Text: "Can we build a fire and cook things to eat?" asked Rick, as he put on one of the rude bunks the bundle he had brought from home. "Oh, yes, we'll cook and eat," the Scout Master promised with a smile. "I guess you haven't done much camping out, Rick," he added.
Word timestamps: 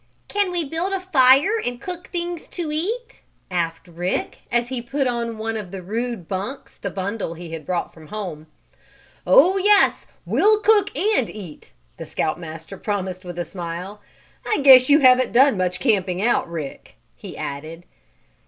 "Can 0.27 0.49
we 0.49 0.65
build 0.67 0.93
a 0.93 0.99
fire 0.99 1.59
and 1.63 1.79
cook 1.79 2.07
things 2.07 2.47
to 2.47 2.71
eat?" 2.71 3.21
asked 3.51 3.87
Rick, 3.87 4.39
as 4.51 4.69
he 4.69 4.81
put 4.81 5.05
on 5.05 5.37
one 5.37 5.55
of 5.55 5.69
the 5.69 5.83
rude 5.83 6.27
bunks 6.27 6.75
the 6.77 6.89
bundle 6.89 7.35
he 7.35 7.53
had 7.53 7.67
brought 7.67 7.93
from 7.93 8.07
home. 8.07 8.47
"Oh, 9.27 9.57
yes, 9.57 10.07
we'll 10.25 10.59
cook 10.61 10.89
and 10.97 11.29
eat," 11.29 11.73
the 11.97 12.07
Scout 12.07 12.39
Master 12.39 12.77
promised 12.79 13.23
with 13.23 13.37
a 13.37 13.45
smile. 13.45 14.01
"I 14.43 14.61
guess 14.63 14.89
you 14.89 15.01
haven't 15.01 15.33
done 15.33 15.55
much 15.55 15.79
camping 15.79 16.19
out, 16.19 16.49
Rick," 16.49 16.95
he 17.15 17.37
added. 17.37 17.83